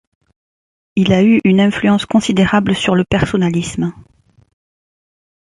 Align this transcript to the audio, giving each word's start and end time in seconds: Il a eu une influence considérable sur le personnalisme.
Il 0.95 1.13
a 1.13 1.21
eu 1.23 1.39
une 1.43 1.59
influence 1.59 2.07
considérable 2.07 2.73
sur 2.73 2.95
le 2.95 3.03
personnalisme. 3.03 3.93